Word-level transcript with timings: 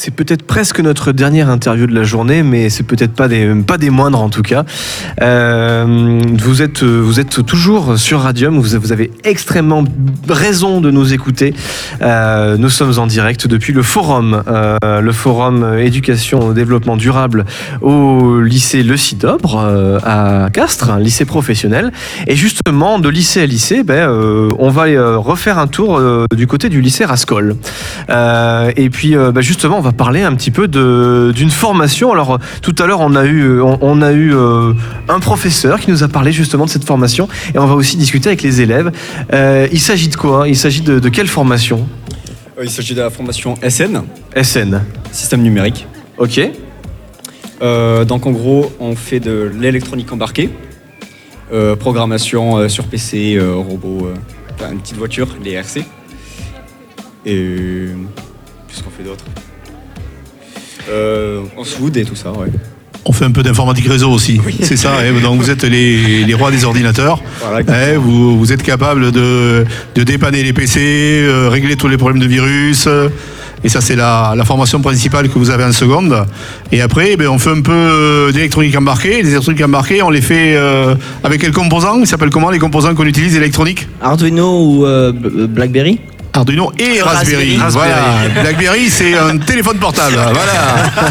C'est 0.00 0.12
peut-être 0.12 0.44
presque 0.44 0.78
notre 0.78 1.10
dernière 1.10 1.50
interview 1.50 1.88
de 1.88 1.92
la 1.92 2.04
journée, 2.04 2.44
mais 2.44 2.70
c'est 2.70 2.84
peut-être 2.84 3.14
pas 3.14 3.26
des, 3.26 3.52
pas 3.66 3.78
des 3.78 3.90
moindres 3.90 4.22
en 4.22 4.28
tout 4.28 4.42
cas. 4.42 4.64
Euh, 5.20 6.20
vous, 6.34 6.62
êtes, 6.62 6.84
vous 6.84 7.18
êtes 7.18 7.44
toujours 7.44 7.98
sur 7.98 8.20
Radium, 8.20 8.60
vous, 8.60 8.92
avez 8.92 9.10
extrêmement 9.24 9.82
raison 10.28 10.80
de 10.80 10.92
nous 10.92 11.12
écouter. 11.14 11.52
Euh, 12.00 12.56
nous 12.56 12.68
sommes 12.68 12.96
en 13.00 13.08
direct 13.08 13.48
depuis 13.48 13.72
le 13.72 13.82
forum, 13.82 14.44
euh, 14.46 15.00
le 15.00 15.10
forum 15.10 15.76
éducation 15.76 16.52
développement 16.52 16.96
durable 16.96 17.44
au 17.80 18.40
lycée 18.40 18.84
Le 18.84 18.96
Cidobre 18.96 19.58
à 20.04 20.48
Castres, 20.52 20.92
un 20.92 21.00
lycée 21.00 21.24
professionnel. 21.24 21.90
Et 22.28 22.36
justement, 22.36 23.00
de 23.00 23.08
lycée 23.08 23.42
à 23.42 23.46
lycée, 23.46 23.82
ben, 23.82 24.08
on 24.60 24.70
va 24.70 24.84
refaire 25.16 25.58
un 25.58 25.66
tour 25.66 26.00
du 26.36 26.46
côté 26.46 26.68
du 26.68 26.80
lycée 26.80 27.04
Rascol. 27.04 27.56
Et 28.08 28.90
puis, 28.90 29.16
ben, 29.16 29.40
justement, 29.40 29.78
on 29.78 29.80
va 29.80 29.87
parler 29.92 30.22
un 30.22 30.34
petit 30.34 30.50
peu 30.50 30.68
d'une 30.68 31.50
formation. 31.50 32.12
Alors, 32.12 32.38
tout 32.62 32.74
à 32.78 32.86
l'heure, 32.86 33.00
on 33.00 33.14
a 33.14 33.24
eu, 33.24 33.60
on, 33.60 33.78
on 33.80 34.02
a 34.02 34.12
eu 34.12 34.34
euh, 34.34 34.72
un 35.08 35.20
professeur 35.20 35.80
qui 35.80 35.90
nous 35.90 36.02
a 36.02 36.08
parlé 36.08 36.32
justement 36.32 36.64
de 36.64 36.70
cette 36.70 36.84
formation. 36.84 37.28
Et 37.54 37.58
on 37.58 37.66
va 37.66 37.74
aussi 37.74 37.96
discuter 37.96 38.28
avec 38.28 38.42
les 38.42 38.60
élèves. 38.60 38.90
Euh, 39.32 39.68
il 39.72 39.80
s'agit 39.80 40.08
de 40.08 40.16
quoi 40.16 40.48
Il 40.48 40.56
s'agit 40.56 40.82
de, 40.82 40.98
de 40.98 41.08
quelle 41.08 41.28
formation? 41.28 41.86
Euh, 42.58 42.64
Il 42.64 42.70
s'agit 42.70 42.94
de 42.94 43.00
la 43.00 43.10
formation 43.10 43.54
SN, 43.68 44.02
SN. 44.42 44.80
système 45.12 45.42
numérique. 45.42 45.86
Ok. 46.18 46.40
Euh, 47.60 48.04
donc 48.04 48.26
en 48.26 48.30
gros, 48.30 48.72
on 48.80 48.94
fait 48.94 49.20
de 49.20 49.50
l'électronique 49.58 50.12
embarquée, 50.12 50.50
programmation 51.80 52.68
sur 52.68 52.84
PC, 52.84 53.38
robot, 53.40 54.10
une 54.70 54.78
petite 54.80 54.96
voiture, 54.96 55.28
les 55.42 55.52
RC. 55.52 55.84
Et 57.26 57.88
qu'est-ce 58.68 58.82
qu'on 58.82 58.90
fait 58.90 59.02
d'autre? 59.02 59.24
On 61.56 61.64
se 61.64 61.80
wood 61.80 61.96
et 61.96 62.04
tout 62.04 62.16
ça, 62.16 62.30
ouais. 62.32 62.48
On 63.04 63.12
fait 63.12 63.24
un 63.24 63.30
peu 63.30 63.42
d'informatique 63.42 63.88
réseau 63.88 64.10
aussi. 64.10 64.40
C'est 64.62 64.76
ça. 64.76 64.90
eh, 65.06 65.18
donc 65.22 65.40
vous 65.40 65.50
êtes 65.50 65.64
les, 65.64 66.24
les 66.24 66.34
rois 66.34 66.50
des 66.50 66.64
ordinateurs. 66.64 67.22
Voilà, 67.40 67.92
Eh, 67.92 67.96
vous, 67.96 68.38
vous 68.38 68.52
êtes 68.52 68.62
capable 68.62 69.12
de, 69.12 69.64
de 69.94 70.02
dépanner 70.02 70.42
les 70.42 70.52
PC, 70.52 70.80
euh, 70.82 71.48
régler 71.48 71.76
tous 71.76 71.88
les 71.88 71.96
problèmes 71.96 72.20
de 72.20 72.26
virus. 72.26 72.84
euh, 72.86 73.08
et 73.64 73.68
ça, 73.68 73.80
c'est 73.80 73.96
la, 73.96 74.34
la 74.36 74.44
formation 74.44 74.80
principale 74.80 75.28
que 75.28 75.38
vous 75.38 75.50
avez 75.50 75.64
en 75.64 75.72
seconde. 75.72 76.26
Et 76.70 76.80
après, 76.80 77.16
ben, 77.16 77.26
on 77.28 77.38
fait 77.38 77.50
un 77.50 77.60
peu 77.62 77.72
euh, 77.72 78.30
d'électronique 78.30 78.76
embarquée. 78.76 79.20
Les 79.22 79.30
électroniques 79.30 79.64
embarquées, 79.64 80.00
on 80.02 80.10
les 80.10 80.20
fait 80.20 80.54
euh, 80.56 80.94
avec 81.24 81.40
quels 81.40 81.52
composants 81.52 81.98
Ils 82.00 82.06
s'appellent 82.06 82.30
comment 82.30 82.50
les 82.50 82.60
composants 82.60 82.94
qu'on 82.94 83.06
utilise 83.06 83.34
électroniques? 83.36 83.88
Arduino 84.00 84.62
ou 84.64 84.86
euh, 84.86 85.12
Blackberry? 85.48 85.98
Arduino 86.38 86.72
et 86.78 87.02
Raspberry. 87.02 87.56
Raspberry. 87.56 87.88
Voilà. 87.88 88.42
Blackberry, 88.42 88.88
c'est 88.88 89.14
un 89.14 89.38
téléphone 89.50 89.78
portable. 89.78 90.14
Voilà. 90.14 91.10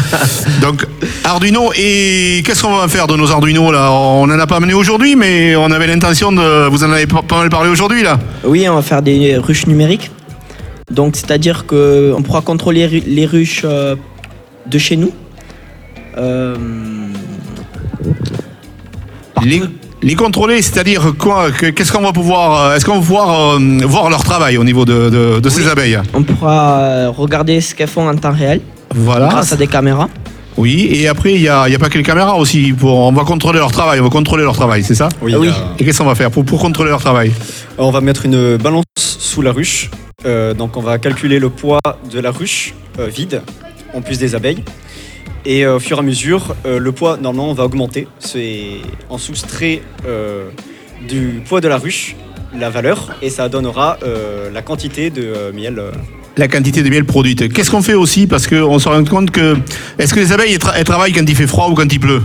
Donc, 0.62 0.86
Arduino 1.24 1.70
et 1.76 2.42
qu'est-ce 2.44 2.62
qu'on 2.62 2.76
va 2.76 2.88
faire 2.88 3.06
de 3.06 3.16
nos 3.16 3.30
Arduino 3.30 3.70
là? 3.70 3.92
On 3.92 4.26
n'en 4.26 4.38
a 4.38 4.46
pas 4.46 4.56
amené 4.56 4.74
aujourd'hui, 4.74 5.16
mais 5.16 5.54
on 5.56 5.70
avait 5.70 5.86
l'intention 5.86 6.32
de. 6.32 6.68
Vous 6.68 6.82
en 6.82 6.90
avez 6.92 7.06
pas 7.06 7.22
mal 7.36 7.50
parlé 7.50 7.68
aujourd'hui 7.68 8.02
là. 8.02 8.18
Oui, 8.44 8.66
on 8.68 8.74
va 8.74 8.82
faire 8.82 9.02
des 9.02 9.36
ruches 9.36 9.66
numériques. 9.66 10.10
Donc, 10.90 11.16
c'est-à-dire 11.16 11.66
qu'on 11.66 12.22
pourra 12.24 12.40
contrôler 12.40 12.88
les 12.88 13.26
ruches 13.26 13.62
euh, 13.64 13.94
de 14.66 14.78
chez 14.78 14.96
nous. 14.96 15.12
Euh, 16.16 16.56
Les, 19.44 19.62
les 20.08 20.14
contrôler, 20.14 20.62
c'est-à-dire 20.62 21.12
quoi 21.18 21.50
Que- 21.50 21.66
Qu'est-ce 21.66 21.92
qu'on 21.92 22.02
va 22.02 22.12
pouvoir. 22.12 22.62
euh, 22.70 22.74
Est-ce 22.76 22.84
qu'on 22.84 22.94
va 22.94 23.00
pouvoir 23.00 23.54
euh, 23.56 23.58
voir 23.84 24.08
leur 24.10 24.24
travail 24.24 24.56
au 24.56 24.64
niveau 24.64 24.84
de, 24.84 25.10
de- 25.10 25.40
de 25.40 25.48
ces 25.48 25.68
abeilles 25.68 25.98
on 26.14 26.22
pourra 26.22 26.78
euh, 26.80 27.10
regarder 27.10 27.60
ce 27.60 27.74
qu'elles 27.74 27.88
font 27.88 28.08
en 28.08 28.16
temps 28.16 28.32
réel 28.32 28.60
Voilà. 28.94 29.28
grâce 29.28 29.52
à 29.52 29.56
des 29.56 29.66
caméras. 29.66 30.08
Oui, 30.56 30.88
et 30.90 31.06
après, 31.06 31.34
il 31.34 31.40
n'y 31.42 31.48
a, 31.48 31.68
il 31.68 31.72
y 31.72 31.76
a 31.76 31.78
pas 31.78 31.88
que 31.88 31.98
les 31.98 32.02
caméras 32.04 32.34
aussi. 32.36 32.72
Pour, 32.72 32.92
on 32.98 33.12
va 33.12 33.22
contrôler 33.22 33.58
leur 33.60 33.70
travail. 33.70 34.00
On 34.00 34.04
va 34.04 34.10
contrôler 34.10 34.42
leur 34.42 34.56
travail, 34.56 34.82
c'est 34.82 34.96
ça? 34.96 35.08
Oui, 35.22 35.32
Ah 35.36 35.38
oui. 35.38 35.50
Et 35.78 35.84
qu'est-ce 35.84 35.98
qu'on 35.98 36.04
va 36.04 36.16
faire 36.16 36.32
pour, 36.32 36.44
pour 36.44 36.58
contrôler 36.60 36.90
leur 36.90 37.00
travail? 37.00 37.30
On 37.78 37.90
va 37.92 38.00
mettre 38.00 38.24
une 38.26 38.56
balance 38.56 38.84
sous 38.96 39.40
la 39.42 39.52
ruche. 39.52 39.88
Euh, 40.26 40.54
donc 40.54 40.76
on 40.76 40.80
va 40.80 40.98
calculer 40.98 41.38
le 41.38 41.48
poids 41.48 41.78
de 42.12 42.18
la 42.18 42.32
ruche 42.32 42.74
euh, 42.98 43.06
vide, 43.06 43.40
en 43.94 44.00
plus 44.00 44.18
des 44.18 44.34
abeilles. 44.34 44.64
Et 45.50 45.64
euh, 45.64 45.76
au 45.76 45.80
fur 45.80 45.96
et 45.96 46.00
à 46.00 46.02
mesure, 46.02 46.54
euh, 46.66 46.78
le 46.78 46.92
poids, 46.92 47.16
normalement, 47.16 47.54
va 47.54 47.64
augmenter. 47.64 48.06
C'est 48.18 48.82
en 49.08 49.16
soustrait 49.16 49.80
euh, 50.06 50.50
du 51.08 51.40
poids 51.48 51.62
de 51.62 51.68
la 51.68 51.78
ruche, 51.78 52.16
la 52.54 52.68
valeur, 52.68 53.16
et 53.22 53.30
ça 53.30 53.48
donnera 53.48 53.96
euh, 54.02 54.50
la 54.52 54.60
quantité 54.60 55.08
de 55.08 55.22
euh, 55.22 55.52
miel. 55.54 55.80
la 56.36 56.48
quantité 56.48 56.82
de 56.82 56.90
miel 56.90 57.06
produite. 57.06 57.50
Qu'est-ce 57.50 57.70
qu'on 57.70 57.80
fait 57.82 57.94
aussi? 57.94 58.26
Parce 58.26 58.46
qu'on 58.46 58.78
se 58.78 58.88
rend 58.90 59.02
compte 59.04 59.30
que. 59.30 59.56
Est-ce 59.98 60.12
que 60.12 60.20
les 60.20 60.32
abeilles 60.32 60.52
elles 60.52 60.58
tra- 60.58 60.74
elles 60.76 60.84
travaillent 60.84 61.12
quand 61.14 61.26
il 61.26 61.34
fait 61.34 61.46
froid 61.46 61.68
ou 61.70 61.74
quand 61.74 61.90
il 61.90 61.98
pleut? 61.98 62.22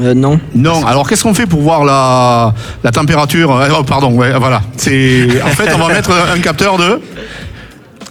Euh, 0.00 0.14
non. 0.14 0.38
Non. 0.54 0.86
Alors 0.86 1.08
qu'est-ce 1.08 1.24
qu'on 1.24 1.34
fait 1.34 1.46
pour 1.48 1.62
voir 1.62 1.84
la, 1.84 2.54
la 2.84 2.92
température? 2.92 3.50
Oh, 3.76 3.82
Pardon, 3.82 4.12
ouais, 4.12 4.32
voilà. 4.38 4.62
C'est 4.76 5.26
en 5.42 5.48
fait 5.48 5.68
on 5.74 5.78
va 5.78 5.92
mettre 5.92 6.12
un 6.12 6.38
capteur 6.38 6.78
de 6.78 7.00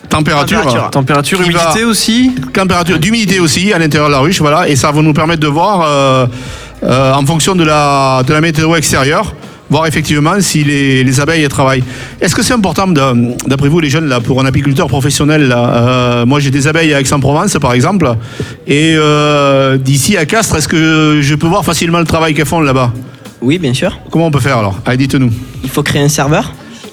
température, 0.09 0.58
Température. 0.62 0.90
Température, 0.90 1.38
Qui 1.38 1.52
va- 1.52 1.59
humidité 1.62 1.84
aussi 1.86 2.31
température, 2.53 3.00
d'humidité 3.00 3.40
aussi 3.40 3.72
à 3.74 3.80
l'intérieur 3.80 4.09
de 4.09 4.14
la 4.14 4.20
ruche, 4.20 4.40
voilà. 4.40 4.68
Et 4.68 4.75
ça 4.75 4.92
va 4.92 5.02
nous 5.02 5.14
permettre 5.14 5.42
de 5.42 5.47
voir 5.47 5.81
euh, 5.81 6.25
euh, 6.84 7.14
en 7.14 7.25
fonction 7.25 7.56
de 7.56 7.64
la 7.64 8.24
de 8.25 8.34
la 8.34 8.42
météo 8.42 8.75
extérieure. 8.75 9.34
Voir 9.72 9.86
effectivement 9.86 10.34
si 10.42 10.64
les, 10.64 11.03
les 11.03 11.20
abeilles 11.20 11.47
travaillent. 11.47 11.84
Est-ce 12.20 12.34
que 12.34 12.42
c'est 12.42 12.56
important, 12.56 12.88
d'a- 12.88 13.14
d'après 13.46 13.70
vous, 13.70 13.80
les 13.80 13.90
jeunes, 13.92 14.08
là, 14.09 14.20
pour 14.20 14.42
un 14.42 14.46
apiculteur 14.47 14.88
professionnel 14.88 15.47
là, 15.47 15.59
euh, 15.59 16.26
Moi, 16.26 16.40
j'ai 16.40 16.50
des 16.50 16.66
abeilles 16.68 16.91
à 16.91 17.00
Aix-en-Provence, 17.00 17.56
par 17.62 17.74
exemple, 17.74 18.12
et 18.66 18.96
euh, 18.97 19.78
d'ici 19.78 20.18
à 20.18 20.26
Castres, 20.26 20.56
est-ce 20.56 20.68
que 20.68 21.20
je 21.22 21.36
peux 21.36 21.46
voir 21.46 21.64
facilement 21.64 22.00
le 22.00 22.06
travail 22.06 22.34
qu'elles 22.34 22.47
font 22.47 22.62
là-bas? 22.62 22.91
Oui, 23.44 23.59
bien 23.59 23.76
sûr. 23.76 23.96
Comment 24.09 24.26
on 24.26 24.31
peut 24.31 24.40
faire 24.40 24.58
alors? 24.58 24.80
Allez, 24.88 24.97
dites-nous. 24.97 25.31
Il 25.64 25.70
faut 25.70 25.84
créer 25.84 26.02
un 26.02 26.09
serveur. 26.09 26.52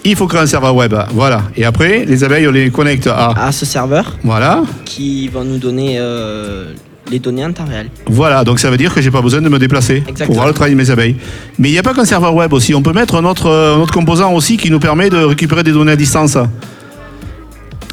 Il 0.09 0.17
faut 0.17 0.27
créer 0.28 0.41
un 0.41 0.47
serveur 0.47 0.75
web, 0.75 0.94
voilà. 1.12 1.43
Et 1.56 1.65
après, 1.65 2.05
les 2.06 2.22
abeilles, 2.22 2.47
on 2.47 2.53
les 2.53 2.71
connecte 2.71 3.09
à. 3.09 3.31
à 3.37 3.50
ce 3.53 3.67
serveur 3.67 4.17
Voilà. 4.22 4.62
qui 4.84 5.27
va 5.28 5.43
nous 5.43 5.59
donner 5.59 5.97
euh, 5.99 6.67
les 7.11 7.19
données 7.19 7.44
en 7.44 7.53
temps 7.53 7.65
réel. 7.69 7.89
Voilà, 8.06 8.45
donc 8.45 8.61
ça 8.61 8.71
veut 8.71 8.77
dire 8.77 8.95
que 8.95 9.00
j'ai 9.03 9.11
pas 9.11 9.21
besoin 9.21 9.41
de 9.43 9.49
me 9.49 9.59
déplacer 9.59 9.97
Exactement. 10.06 10.27
pour 10.27 10.34
voir 10.37 10.47
le 10.47 10.53
travail 10.55 10.72
de 10.72 10.77
mes 10.77 10.91
abeilles. 10.91 11.16
Mais 11.59 11.69
il 11.71 11.72
n'y 11.72 11.78
a 11.78 11.83
pas 11.83 11.93
qu'un 11.93 12.05
serveur 12.05 12.34
web 12.37 12.53
aussi. 12.53 12.72
On 12.75 12.83
peut 12.83 12.93
mettre 12.93 13.16
un 13.16 13.25
autre, 13.25 13.47
euh, 13.47 13.75
un 13.77 13.81
autre 13.81 13.93
composant 13.93 14.33
aussi 14.33 14.56
qui 14.56 14.71
nous 14.71 14.78
permet 14.78 15.11
de 15.11 15.16
récupérer 15.19 15.65
des 15.65 15.72
données 15.72 15.93
à 15.93 15.97
distance. 15.97 16.39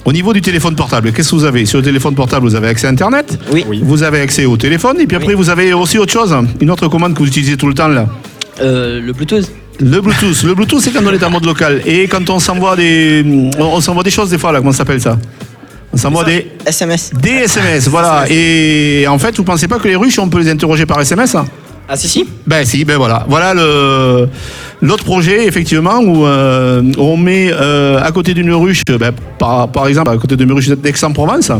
Au 0.05 0.11
niveau 0.13 0.33
du 0.33 0.41
téléphone 0.41 0.75
portable, 0.75 1.13
qu'est-ce 1.13 1.31
que 1.31 1.35
vous 1.35 1.45
avez? 1.45 1.65
Sur 1.65 1.79
le 1.79 1.83
téléphone 1.85 2.13
portable, 2.13 2.45
vous 2.45 2.55
avez 2.55 2.67
accès 2.67 2.85
à 2.87 2.89
Internet, 2.91 3.39
Oui. 3.51 3.65
Oui. 3.67 3.81
vous 3.83 4.03
avez 4.03 4.19
accès 4.19 4.45
au 4.45 4.57
téléphone, 4.57 4.97
et 4.99 5.07
puis 5.07 5.15
après, 5.15 5.29
Oui. 5.29 5.35
vous 5.35 5.49
avez 5.49 5.73
aussi 5.73 5.97
autre 5.97 6.11
chose, 6.11 6.35
une 6.61 6.69
autre 6.69 6.87
commande 6.89 7.13
que 7.13 7.19
vous 7.19 7.27
utilisez 7.27 7.55
tout 7.57 7.67
le 7.67 7.73
temps 7.73 7.87
là. 7.87 8.05
Euh, 8.61 8.99
le 9.01 9.13
Bluetooth. 9.13 9.49
Le 9.79 10.01
Bluetooth. 10.01 10.43
Le 10.43 10.53
Bluetooth, 10.53 10.81
c'est 10.81 10.91
quand 10.91 11.03
on 11.05 11.11
est 11.11 11.23
en 11.23 11.29
mode 11.29 11.45
local. 11.45 11.81
Et 11.85 12.07
quand 12.07 12.29
on 12.29 12.39
s'envoie 12.39 12.75
des, 12.75 13.25
on, 13.57 13.81
s'envoie 13.81 14.03
des 14.03 14.11
choses 14.11 14.29
des 14.29 14.37
fois 14.37 14.51
là, 14.51 14.59
comment 14.59 14.71
ça 14.71 14.79
s'appelle 14.79 15.01
ça 15.01 15.17
On 15.91 15.97
s'envoie 15.97 16.23
des, 16.23 16.51
SMS. 16.65 17.11
des 17.21 17.29
SMS, 17.29 17.87
voilà. 17.87 18.25
Et 18.29 19.05
en 19.07 19.17
fait, 19.17 19.35
vous 19.37 19.43
pensez 19.43 19.67
pas 19.67 19.79
que 19.79 19.87
les 19.87 19.95
ruches, 19.95 20.19
on 20.19 20.29
peut 20.29 20.39
les 20.39 20.49
interroger 20.49 20.85
par 20.85 21.01
SMS 21.01 21.35
hein 21.35 21.45
Ah 21.89 21.97
si 21.97 22.07
si. 22.07 22.25
Ben 22.45 22.65
si, 22.65 22.85
ben 22.85 22.97
voilà. 22.97 23.25
Voilà 23.27 23.53
le 23.53 24.29
l'autre 24.83 25.05
projet 25.05 25.47
effectivement 25.47 25.99
où 25.99 26.25
euh, 26.25 26.81
on 26.97 27.15
met 27.15 27.49
euh, 27.51 28.03
à 28.03 28.11
côté 28.11 28.33
d'une 28.33 28.53
ruche, 28.53 28.83
ben, 28.99 29.13
par, 29.39 29.69
par 29.69 29.87
exemple 29.87 30.11
à 30.11 30.17
côté 30.17 30.35
d'une 30.35 30.51
ruche 30.51 30.67
d'Aix-en-Provence, 30.69 31.51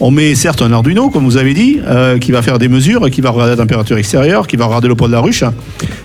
on 0.00 0.10
met 0.10 0.34
certes 0.34 0.62
un 0.62 0.72
Arduino 0.72 1.10
comme 1.10 1.24
vous 1.24 1.36
avez 1.36 1.54
dit, 1.54 1.80
euh, 1.86 2.18
qui 2.18 2.32
va 2.32 2.42
faire 2.42 2.58
des 2.58 2.68
mesures, 2.68 3.10
qui 3.10 3.20
va 3.20 3.30
regarder 3.30 3.52
la 3.52 3.56
température 3.56 3.96
extérieure, 3.98 4.46
qui 4.46 4.56
va 4.56 4.66
regarder 4.66 4.88
le 4.88 4.94
poids 4.94 5.08
de 5.08 5.12
la 5.12 5.20
ruche, 5.20 5.44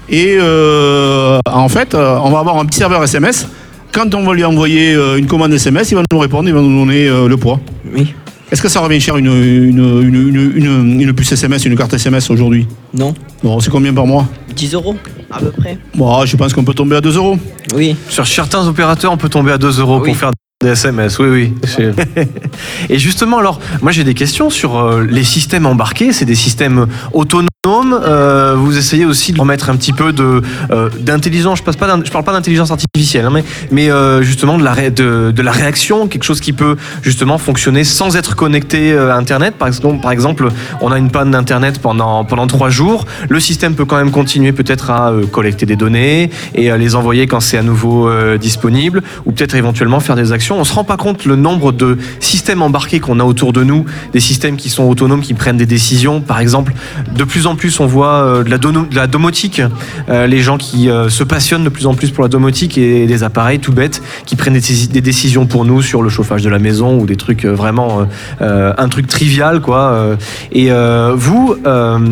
et 0.10 0.38
euh, 0.40 1.40
en 1.52 1.70
fait 1.70 1.94
euh, 1.96 2.18
on 2.24 2.32
va 2.32 2.40
avoir 2.40 2.58
un 2.60 2.66
petit 2.66 2.80
serveur 2.80 3.04
SMS. 3.04 3.48
Quand 3.92 4.16
on 4.16 4.24
va 4.24 4.34
lui 4.34 4.44
envoyer 4.44 4.96
euh, 4.96 5.18
une 5.18 5.28
commande 5.28 5.54
SMS, 5.54 5.92
il 5.92 5.96
va 5.96 6.02
nous 6.12 6.18
répondre, 6.20 6.48
il 6.50 6.54
va 6.56 6.62
nous 6.62 6.80
donner 6.86 7.08
euh, 7.08 7.28
le 7.28 7.38
poids. 7.38 7.60
Oui. 7.96 8.12
Est-ce 8.52 8.62
que 8.62 8.68
ça 8.70 8.80
revient 8.82 9.00
cher 9.00 9.18
une, 9.18 9.28
une, 9.28 10.02
une, 10.02 10.16
une, 10.16 10.52
une- 10.56 11.02
une 11.02 11.14
puce 11.14 11.32
SMS, 11.32 11.66
une 11.66 11.76
carte 11.76 11.94
SMS 11.94 12.30
aujourd'hui? 12.32 12.68
Non. 12.94 13.14
Bon, 13.44 13.60
c'est 13.60 13.70
combien 13.72 13.94
par 13.94 14.06
mois? 14.08 14.28
10 14.56 14.74
euros 14.76 14.96
à 15.32 15.40
peu 15.40 15.50
près. 15.52 15.78
Bon, 15.96 16.24
je 16.26 16.36
pense 16.38 16.54
qu'on 16.54 16.64
peut 16.64 16.74
tomber 16.76 16.96
à 16.96 17.02
2 17.02 17.16
euros. 17.18 17.38
Oui. 17.76 17.96
Sur 18.10 18.28
certains 18.28 18.68
opérateurs, 18.68 19.12
on 19.12 19.18
peut 19.18 19.30
tomber 19.30 19.52
à 19.52 19.58
2 19.58 19.80
euros 19.80 20.00
Oui. 20.02 20.10
pour 20.10 20.18
faire 20.18 20.32
des 20.64 20.70
SMS. 20.70 21.20
Oui, 21.20 21.28
oui. 21.28 21.54
Et 22.90 22.98
justement, 22.98 23.38
alors, 23.38 23.60
moi 23.82 23.92
j'ai 23.92 24.04
des 24.04 24.14
questions 24.14 24.50
sur 24.50 24.80
euh, 24.80 25.06
les 25.08 25.24
systèmes 25.24 25.66
embarqués. 25.66 26.14
C'est 26.14 26.26
des 26.26 26.36
systèmes 26.36 26.88
autonomes 27.14 27.50
euh, 27.66 28.56
vous 28.58 28.78
essayez 28.78 29.06
aussi 29.06 29.32
de 29.32 29.40
remettre 29.40 29.70
un 29.70 29.78
petit 29.78 29.94
peu 29.94 30.12
de 30.12 30.42
euh, 30.72 30.90
d'intelligence. 31.00 31.60
Je 31.60 31.64
passe 31.64 31.78
parle 31.78 32.26
pas 32.26 32.34
d'intelligence 32.34 32.72
artificielle, 32.72 33.26
hein, 33.26 33.42
mais 33.72 33.90
euh, 33.90 34.22
justement 34.22 34.58
de 34.58 34.66
la 34.66 34.90
de, 34.90 35.42
la 35.42 35.52
réaction, 35.52 36.08
quelque 36.10 36.26
chose 36.26 36.42
qui 36.42 36.52
peut 36.52 36.76
justement 37.04 37.38
fonctionner 37.38 37.86
sans 37.86 38.18
être 38.18 38.36
connecté 38.36 38.92
euh, 38.92 39.14
à 39.14 39.16
Internet. 39.16 39.56
Par 39.56 40.12
exemple, 40.12 40.50
on 40.82 40.92
a 40.92 40.98
une 40.98 41.10
panne 41.10 41.32
d'internet 41.32 41.80
pendant 41.80 42.26
pendant 42.26 42.48
trois 42.48 42.70
jours. 42.70 43.06
Le 43.30 43.40
système 43.40 43.76
peut 43.76 43.86
quand 43.86 43.98
même 43.98 44.12
continuer 44.12 44.52
peut-être 44.52 44.90
à 44.90 45.14
collecter 45.32 45.66
des 45.66 45.78
données 45.78 46.32
et 46.56 46.70
à 46.70 46.78
les 46.78 46.96
envoyer 46.96 47.28
quand 47.28 47.40
c'est 47.40 47.58
à 47.58 47.64
nouveau 47.64 48.10
disponible, 48.38 49.04
ou 49.26 49.32
peut-être 49.32 49.56
éventuellement 49.56 50.02
faire 50.02 50.18
des 50.18 50.34
actions. 50.34 50.60
On 50.60 50.66
se 50.66 50.74
rend 50.74 50.84
pas 50.84 50.98
compte 50.98 51.24
le 51.24 51.38
nombre 51.38 51.72
de 51.72 51.98
systèmes 52.20 52.62
embarqués 52.62 53.00
qu'on 53.00 53.22
a 53.22 53.24
autour 53.24 53.54
de 53.54 53.64
nous, 53.64 53.86
des 54.12 54.20
systèmes 54.20 54.58
qui 54.58 54.70
sont 54.70 54.84
autonomes, 54.84 55.22
qui 55.22 55.34
prennent 55.34 55.58
des 55.58 55.66
décisions. 55.66 56.20
Par 56.20 56.40
exemple, 56.40 56.74
de 57.16 57.24
plus 57.24 57.48
en 57.48 57.53
plus, 57.56 57.80
on 57.80 57.86
voit 57.86 58.14
euh, 58.24 58.44
de, 58.44 58.50
la 58.96 59.08
domotique, 59.08 59.62
euh, 60.10 60.28
les 60.28 60.40
gens 60.40 60.58
qui 60.58 60.90
euh, 60.90 61.10
se 61.10 61.24
passionnent 61.24 61.64
de 61.64 61.70
plus 61.70 61.86
en 61.86 61.94
plus 61.94 62.12
pour 62.12 62.24
la 62.24 62.28
domotique 62.28 62.78
et 62.78 63.06
des 63.08 63.24
appareils 63.24 63.60
tout 63.60 63.72
bêtes 63.72 64.02
qui 64.26 64.36
prennent 64.36 64.54
des, 64.54 65.02
décisions 65.02 65.46
pour 65.46 65.66
nous 65.66 65.82
sur 65.82 66.02
le 66.02 66.10
chauffage 66.10 66.44
de 66.44 66.50
la 66.50 66.60
maison 66.60 66.98
ou 67.00 67.06
des 67.06 67.16
trucs 67.16 67.46
vraiment 67.46 68.08
un 68.40 68.90
truc 68.90 69.08
trivial 69.08 69.60
quoi. 69.62 70.16
Et 70.52 70.70
vous, 71.16 71.56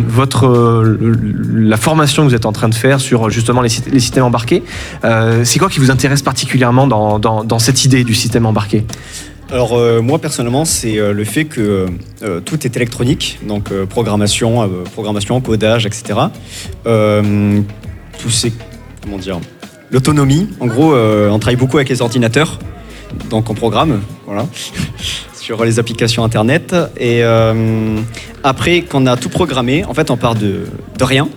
votre 0.08 0.98
la 1.54 1.78
formation 1.78 2.24
que 2.24 2.30
vous 2.30 2.36
êtes 2.36 2.46
en 2.46 2.52
train 2.52 2.70
de 2.70 2.76
faire 2.76 3.00
sur 3.00 3.30
justement 3.30 3.62
les, 3.62 3.70
sy- 3.70 3.84
les 3.92 4.00
systèmes 4.00 4.26
embarqués, 4.26 4.64
c'est 5.44 5.60
quoi 5.60 5.70
qui 5.70 5.80
vous 5.80 5.92
intéresse 5.92 6.22
particulièrement 6.22 6.88
dans 6.88 7.60
cette 7.60 7.86
idée 7.86 8.04
du 8.04 8.14
système 8.14 8.46
embarqué? 8.46 8.86
Alors 9.52 9.74
euh, 9.74 10.02
moi 10.02 10.18
personnellement, 10.18 10.64
c'est 10.64 10.98
euh, 10.98 11.12
le 11.12 11.26
fait 11.26 11.44
que 11.44 11.88
euh, 12.24 12.40
tout 12.40 12.66
est 12.66 12.74
électronique, 12.78 13.38
donc 13.46 13.74
programmation, 13.86 14.70
programmation, 14.94 15.42
codage, 15.42 15.86
etc. 15.86 16.20
Tout 16.86 18.30
c'est 18.30 18.54
comment 19.04 19.18
dire 19.18 19.40
l'autonomie. 19.92 20.48
En 20.62 20.68
gros, 20.68 20.96
on 20.96 21.38
travaille 21.40 21.58
beaucoup 21.58 21.78
avec 21.78 21.90
les 21.90 22.02
ordinateurs, 22.02 22.60
donc 23.30 23.50
on 23.50 23.54
programme, 23.54 24.00
voilà, 24.26 24.46
sur 25.34 25.66
les 25.66 25.80
applications 25.80 26.24
internet. 26.24 26.74
Et 26.98 27.22
après, 28.44 28.84
quand 28.84 29.04
on 29.04 29.06
a 29.06 29.18
tout 29.18 29.30
programmé, 29.30 29.84
en 29.84 29.94
fait, 29.94 30.12
on 30.12 30.18
part 30.18 30.36
de, 30.36 30.68
de 30.98 31.04
rien 31.04 31.28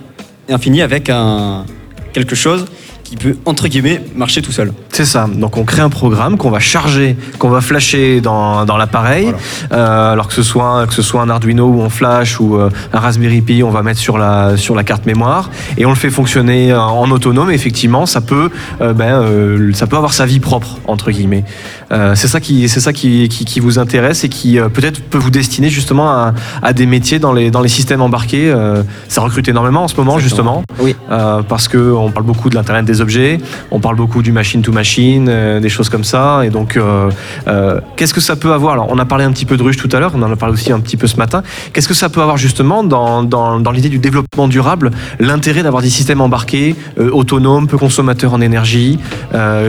et 0.47 0.53
on 0.53 0.57
finit 0.57 0.81
avec 0.81 1.09
un 1.09 1.65
quelque 2.13 2.35
chose 2.35 2.65
qui 3.05 3.15
peut 3.15 3.37
entre 3.45 3.67
guillemets 3.69 4.01
marcher 4.15 4.41
tout 4.41 4.51
seul. 4.51 4.73
C'est 4.91 5.05
ça. 5.05 5.27
Donc 5.33 5.55
on 5.57 5.63
crée 5.63 5.81
un 5.81 5.89
programme 5.89 6.37
qu'on 6.37 6.49
va 6.49 6.59
charger, 6.59 7.15
qu'on 7.39 7.49
va 7.49 7.61
flasher 7.61 8.19
dans, 8.19 8.65
dans 8.65 8.77
l'appareil. 8.77 9.31
Voilà. 9.69 9.83
Euh, 9.83 10.13
alors 10.13 10.27
que 10.27 10.33
ce 10.33 10.43
soit 10.43 10.85
que 10.87 10.93
ce 10.93 11.01
soit 11.01 11.21
un 11.21 11.29
Arduino 11.29 11.65
où 11.67 11.81
on 11.81 11.89
flash 11.89 12.39
ou 12.39 12.57
euh, 12.57 12.69
un 12.91 12.99
Raspberry 12.99 13.41
Pi, 13.41 13.61
on 13.63 13.69
va 13.69 13.83
mettre 13.83 13.99
sur 13.99 14.17
la 14.17 14.57
sur 14.57 14.75
la 14.75 14.83
carte 14.83 15.05
mémoire 15.05 15.49
et 15.77 15.85
on 15.85 15.89
le 15.89 15.95
fait 15.95 16.09
fonctionner 16.09 16.73
en, 16.73 16.81
en 17.03 17.11
autonome. 17.11 17.51
Et 17.51 17.53
effectivement, 17.53 18.05
ça 18.05 18.21
peut 18.21 18.49
euh, 18.81 18.93
ben, 18.93 19.13
euh, 19.21 19.71
ça 19.73 19.87
peut 19.87 19.97
avoir 19.97 20.13
sa 20.13 20.25
vie 20.25 20.39
propre 20.39 20.79
entre 20.87 21.11
guillemets. 21.11 21.45
Euh, 21.91 22.15
c'est 22.15 22.27
ça 22.27 22.39
qui 22.39 22.67
c'est 22.67 22.79
ça 22.79 22.91
qui, 22.91 23.29
qui, 23.29 23.45
qui 23.45 23.59
vous 23.59 23.77
intéresse 23.79 24.23
et 24.23 24.29
qui 24.29 24.59
euh, 24.59 24.67
peut-être 24.69 25.01
peut 25.03 25.19
vous 25.19 25.29
destiner 25.29 25.69
justement 25.69 26.09
à, 26.09 26.33
à 26.63 26.73
des 26.73 26.87
métiers 26.87 27.19
dans 27.19 27.33
les 27.33 27.51
dans 27.51 27.61
les 27.61 27.69
systèmes 27.69 28.01
embarqués. 28.01 28.49
Euh, 28.51 28.81
ça 29.09 29.21
recrute 29.21 29.47
énormément 29.47 29.83
en 29.83 29.87
ce 29.87 29.95
moment 29.95 30.17
Exactement. 30.17 30.63
justement. 30.65 30.83
Oui. 30.85 30.95
Euh, 31.11 31.43
parce 31.43 31.67
que 31.67 31.77
on 31.77 32.09
parle 32.09 32.25
beaucoup 32.25 32.49
de 32.49 32.55
l'internet 32.55 32.85
des 32.85 32.94
objets, 33.01 33.39
on 33.71 33.79
parle 33.79 33.95
beaucoup 33.95 34.21
du 34.21 34.31
machine 34.31 34.61
to 34.61 34.71
machine, 34.71 35.27
euh, 35.29 35.59
des 35.59 35.69
choses 35.69 35.89
comme 35.89 36.03
ça. 36.03 36.45
Et 36.45 36.49
donc, 36.49 36.77
euh, 36.77 37.09
euh, 37.47 37.79
qu'est-ce 37.95 38.13
que 38.13 38.21
ça 38.21 38.35
peut 38.35 38.53
avoir 38.53 38.73
Alors, 38.73 38.87
on 38.89 38.99
a 38.99 39.05
parlé 39.05 39.23
un 39.23 39.31
petit 39.31 39.45
peu 39.45 39.57
de 39.57 39.63
ruche 39.63 39.77
tout 39.77 39.89
à 39.91 39.99
l'heure, 39.99 40.11
on 40.15 40.21
en 40.21 40.31
a 40.31 40.35
parlé 40.35 40.53
aussi 40.53 40.71
un 40.71 40.79
petit 40.79 40.97
peu 40.97 41.07
ce 41.07 41.17
matin. 41.17 41.43
Qu'est-ce 41.73 41.87
que 41.87 41.93
ça 41.93 42.09
peut 42.09 42.21
avoir 42.21 42.37
justement 42.37 42.83
dans, 42.83 43.23
dans, 43.23 43.59
dans 43.59 43.71
l'idée 43.71 43.89
du 43.89 43.99
développement 43.99 44.47
durable, 44.47 44.91
l'intérêt 45.19 45.63
d'avoir 45.63 45.81
des 45.81 45.89
systèmes 45.89 46.21
embarqués, 46.21 46.75
autonomes, 46.97 47.67
peu 47.67 47.77
consommateurs 47.77 48.33
en 48.33 48.41
énergie 48.41 48.99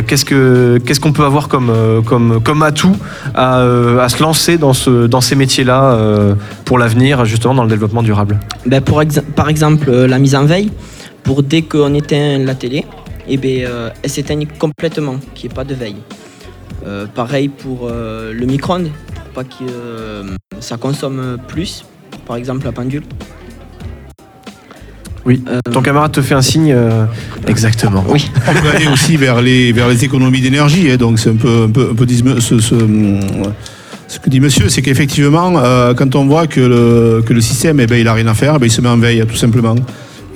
Qu'est-ce 0.06 0.24
que 0.24 0.78
qu'est-ce 0.84 1.00
qu'on 1.00 1.12
peut 1.12 1.24
avoir 1.24 1.48
comme 1.48 1.72
comme 2.04 2.40
comme 2.42 2.62
atout 2.62 2.96
à, 3.34 3.62
se 4.08 4.22
lancer 4.22 4.58
dans 4.58 4.72
ce 4.72 5.06
dans 5.06 5.20
ces 5.20 5.34
métiers-là 5.34 5.98
pour 6.64 6.78
l'avenir, 6.78 7.24
justement 7.24 7.54
dans 7.54 7.62
le 7.64 7.68
développement 7.68 8.02
durable? 8.02 8.38
Ben, 8.66 8.80
pour 8.80 9.02
par 9.34 9.48
exemple, 9.48 9.90
la 9.90 10.18
mise 10.18 10.34
en 10.34 10.44
veille, 10.44 10.70
pour 11.22 11.42
dès 11.42 11.62
qu'on 11.62 11.92
éteint 11.94 12.38
la 12.38 12.54
télé, 12.54 12.84
eh 13.28 13.36
ben, 13.36 13.64
euh, 13.64 13.90
elle 14.02 14.10
s'éteigne 14.10 14.46
complètement, 14.58 15.16
qu'il 15.34 15.48
n'y 15.48 15.52
ait 15.52 15.56
pas 15.56 15.64
de 15.64 15.74
veille. 15.74 15.96
Euh, 16.86 17.06
pareil 17.06 17.48
pour 17.48 17.88
euh, 17.90 18.32
le 18.32 18.46
micro-ondes, 18.46 18.90
pour 19.32 19.42
pas 19.42 19.44
que 19.44 19.64
euh, 19.68 20.22
ça 20.60 20.76
consomme 20.76 21.38
plus, 21.48 21.84
par 22.26 22.36
exemple 22.36 22.64
la 22.64 22.72
pendule. 22.72 23.02
Oui. 25.24 25.42
Euh, 25.48 25.58
Ton 25.72 25.82
camarade 25.82 26.12
te 26.12 26.22
fait 26.22 26.34
un 26.34 26.42
signe 26.42 26.72
euh, 26.72 27.04
exactement. 27.48 28.04
Oui. 28.08 28.30
On 28.48 28.52
peut 28.62 28.68
aller 28.76 28.86
aussi 28.92 29.16
vers 29.16 29.42
les, 29.42 29.72
vers 29.72 29.88
les 29.88 30.04
économies 30.04 30.40
d'énergie. 30.40 30.88
hein, 30.90 30.96
donc 30.96 31.18
c'est 31.18 31.30
un 31.30 31.36
peu, 31.36 31.64
un 31.64 31.70
peu, 31.70 31.88
un 31.90 31.94
peu 31.96 32.04
disme- 32.06 32.38
ce, 32.40 32.60
ce, 32.60 32.76
ce 34.06 34.20
que 34.20 34.30
dit 34.30 34.38
monsieur, 34.38 34.68
c'est 34.68 34.82
qu'effectivement, 34.82 35.54
euh, 35.56 35.94
quand 35.94 36.14
on 36.14 36.26
voit 36.26 36.46
que 36.46 36.60
le, 36.60 37.22
que 37.26 37.32
le 37.32 37.40
système, 37.40 37.80
eh 37.80 37.88
ben, 37.88 37.98
il 37.98 38.06
a 38.06 38.14
rien 38.14 38.28
à 38.28 38.34
faire, 38.34 38.52
eh 38.56 38.58
ben, 38.60 38.66
il 38.66 38.70
se 38.70 38.80
met 38.80 38.88
en 38.88 38.98
veille, 38.98 39.24
tout 39.26 39.34
simplement. 39.34 39.74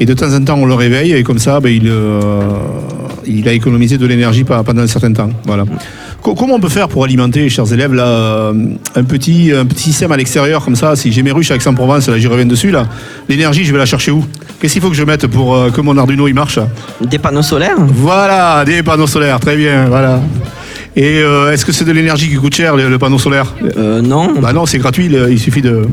Et 0.01 0.07
de 0.07 0.15
temps 0.15 0.33
en 0.35 0.43
temps, 0.43 0.57
on 0.59 0.65
le 0.67 0.73
réveille 0.75 1.13
et 1.13 1.23
comme 1.23 1.39
ça, 1.39 1.61
ben, 1.61 1.69
il, 1.71 1.87
euh, 1.87 2.41
il 3.27 3.47
a 3.49 3.53
économisé 3.53 3.99
de 3.99 4.07
l'énergie 4.07 4.45
pendant 4.45 4.81
un 4.83 4.87
certain 4.87 5.13
temps. 5.13 5.29
Voilà. 5.45 5.65
Co- 6.23 6.35
Comment 6.35 6.55
on 6.55 6.61
peut 6.61 6.71
faire 6.71 6.89
pour 6.89 7.05
alimenter, 7.05 7.49
chers 7.51 7.71
élèves, 7.71 7.93
là, 7.93 8.07
euh, 8.07 8.53
un, 8.97 9.05
petit, 9.05 9.53
un 9.55 9.67
petit 9.67 9.85
système 9.85 10.11
à 10.13 10.17
l'extérieur 10.17 10.65
comme 10.65 10.75
ça? 10.77 10.97
Si 10.97 11.13
j'ai 11.13 11.23
mes 11.23 11.33
ruches 11.33 11.51
à 11.51 11.57
Aix-en-Provence, 11.57 12.09
là, 12.09 12.19
j'y 12.19 12.27
reviens 12.29 12.47
dessus, 12.47 12.71
là, 12.71 12.87
l'énergie, 13.29 13.65
je 13.65 13.73
vais 13.73 13.79
la 13.79 13.85
chercher 13.85 14.11
où? 14.11 14.25
Qu'est-ce 14.59 14.73
qu'il 14.73 14.81
faut 14.83 14.89
que 14.89 14.97
je 14.97 15.05
mette 15.05 15.27
pour 15.27 15.55
euh, 15.55 15.71
que 15.71 15.83
mon 15.83 15.97
Arduino 15.99 16.29
il 16.29 16.35
marche? 16.35 16.59
Des 17.03 17.19
panneaux 17.19 17.43
solaires 17.43 17.77
voilà, 17.79 18.65
des 18.65 18.83
panneaux 18.83 19.07
solaires, 19.07 19.39
très 19.39 19.57
bien, 19.57 19.85
voilà. 19.87 20.21
Et 20.97 21.19
euh, 21.23 21.53
est-ce 21.53 21.65
que 21.67 21.73
c'est 21.73 21.85
de 21.85 21.93
l'énergie 21.93 22.29
qui 22.31 22.37
coûte 22.37 22.55
cher, 22.55 22.75
le, 22.75 22.89
le 22.89 22.99
panneau 22.99 23.19
solaire? 23.19 23.53
Euh, 23.77 24.01
Non. 24.01 24.33
Bah 24.41 24.53
non, 24.55 24.65
c'est 24.65 24.79
gratuit, 24.79 25.09
le- 25.09 25.31
il 25.31 25.39
suffit 25.39 25.63
de, 25.63 25.87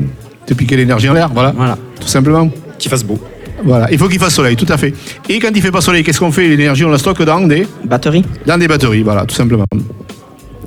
de 0.48 0.54
piquer 0.54 0.76
l'énergie 0.78 1.08
en 1.10 1.14
l'air, 1.14 1.28
voilà, 1.32 1.52
Voilà. 1.54 1.76
tout 2.00 2.08
simplement. 2.08 2.48
Qu'il 2.78 2.90
fasse 2.90 3.04
beau. 3.04 3.18
Voilà, 3.64 3.90
il 3.90 3.98
faut 3.98 4.08
qu'il 4.08 4.18
fasse 4.18 4.34
soleil, 4.34 4.56
tout 4.56 4.66
à 4.68 4.76
fait. 4.76 4.94
Et 5.28 5.38
quand 5.38 5.50
il 5.54 5.62
fait 5.62 5.70
pas 5.70 5.80
soleil, 5.80 6.04
qu'est-ce 6.04 6.20
qu'on 6.20 6.32
fait? 6.32 6.48
L'énergie, 6.48 6.84
on 6.84 6.90
la 6.90 6.98
stocke 6.98 7.22
dans 7.22 7.40
des, 7.40 7.66
Batterie 7.84 8.24
dans 8.46 8.58
des 8.58 8.68
batteries, 8.68 9.02
voilà, 9.02 9.24
tout 9.24 9.34
simplement. 9.34 9.64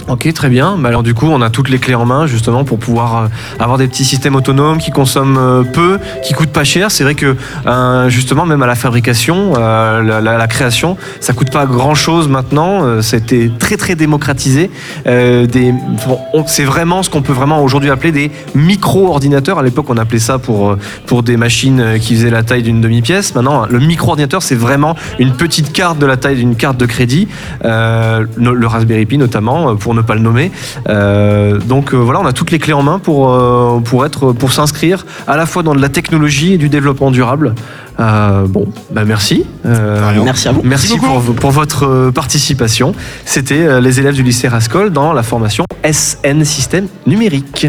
Ok, 0.08 0.32
très 0.34 0.50
bien. 0.50 0.78
Bah 0.78 0.90
alors 0.90 1.04
du 1.04 1.14
coup, 1.14 1.28
on 1.28 1.42
a 1.42 1.50
toutes 1.50 1.70
les 1.70 1.78
clés 1.78 1.96
en 1.96 2.06
main 2.06 2.26
justement 2.26 2.64
pour 2.64 2.80
pouvoir 2.80 3.16
euh, 3.16 3.28
avoir 3.60 3.78
des 3.78 3.88
petits 3.88 4.04
systèmes 4.04 4.36
autonomes 4.36 4.80
qui 4.80 4.92
consomment 4.92 5.38
euh, 5.38 5.64
peu, 5.64 6.00
qui 6.24 6.34
coûtent 6.34 6.52
pas 6.52 6.64
cher. 6.64 6.92
C'est 6.92 7.04
vrai 7.04 7.16
que 7.16 7.36
euh, 7.68 8.10
justement, 8.10 8.46
même 8.46 8.62
à 8.64 8.68
la 8.68 8.76
fabrication, 8.76 9.54
la, 9.54 10.02
la- 10.22 10.48
création, 10.48 10.98
ça 11.22 11.34
coûte 11.34 11.52
pas 11.52 11.66
grand-chose 11.66 12.28
maintenant. 12.28 13.02
C'était 13.02 13.52
très 13.58 13.78
très 13.78 13.96
démocratisé. 13.96 14.70
C'est 15.06 16.64
vraiment 16.64 17.04
ce 17.04 17.10
qu'on 17.10 17.22
peut 17.22 17.32
vraiment 17.32 17.64
aujourd'hui 17.64 17.90
appeler 17.90 18.12
des 18.12 18.32
micro-ordinateurs. 18.56 19.60
À 19.60 19.64
l'époque, 19.64 19.86
on 19.90 19.98
appelait 19.98 20.20
ça 20.20 20.40
pour 20.40 20.76
pour 21.06 21.24
des 21.24 21.38
machines 21.38 22.00
qui 22.02 22.16
faisaient 22.16 22.32
la 22.32 22.44
taille 22.44 22.64
d'une 22.64 22.82
demi-pièce. 22.82 23.34
Maintenant, 23.36 23.66
le 23.70 23.80
micro-ordinateur, 23.80 24.42
c'est 24.42 24.56
vraiment 24.56 24.96
une 25.20 25.32
petite 25.34 25.72
carte 25.72 26.00
de 26.00 26.06
la 26.06 26.18
taille 26.18 26.36
d'une 26.38 26.56
carte 26.56 26.78
de 26.78 26.86
crédit. 26.86 27.28
Le 27.64 28.66
Raspberry 28.66 29.06
Pi 29.06 29.18
notamment, 29.18 29.76
pour 29.78 29.94
ne 29.94 30.01
pas 30.04 30.16
le 30.16 30.22
nommer. 30.22 30.52
Euh, 30.90 31.58
donc 31.60 31.94
euh, 31.94 31.98
voilà, 31.98 32.20
on 32.20 32.26
a 32.26 32.34
toutes 32.34 32.52
les 32.52 32.60
clés 32.60 32.74
en 32.74 32.84
main 32.84 33.00
pour, 33.00 33.32
euh, 33.32 33.80
pour, 33.84 34.06
être, 34.06 34.32
pour 34.34 34.52
s'inscrire 34.52 35.06
à 35.28 35.38
la 35.38 35.46
fois 35.46 35.64
dans 35.64 35.76
de 35.76 35.82
la 35.82 35.90
technologie 35.90 36.54
et 36.54 36.58
du 36.58 36.70
développement 36.70 37.12
durable. 37.12 37.56
Euh, 38.00 38.46
bon, 38.48 38.68
bah 38.92 39.04
merci. 39.06 39.46
Euh. 39.66 40.14
Merci 40.24 40.48
à 40.48 40.52
vous. 40.54 40.62
Merci 40.64 40.98
pour, 40.98 41.22
pour 41.22 41.52
votre 41.52 42.12
participation. 42.12 42.94
C'était 43.26 43.82
les 43.82 44.00
élèves 44.00 44.16
du 44.16 44.24
lycée 44.24 44.48
Rascol 44.48 44.92
dans 44.92 45.14
la 45.14 45.24
formation 45.24 45.66
SN 45.84 46.44
Système 46.44 46.88
numérique. 47.06 47.68